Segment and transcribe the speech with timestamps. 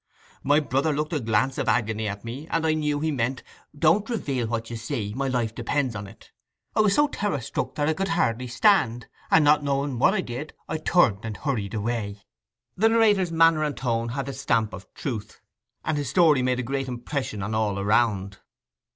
[0.41, 3.43] My brother looked a glance of agony at me, and I knew he meant,
[3.77, 6.31] "Don't reveal what you see; my life depends on it."
[6.75, 10.21] I was so terror struck that I could hardly stand, and, not knowing what I
[10.21, 12.23] did, I turned and hurried away.'
[12.75, 15.39] The narrator's manner and tone had the stamp of truth,
[15.85, 18.39] and his story made a great impression on all around.